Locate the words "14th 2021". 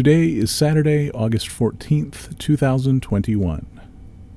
1.50-3.69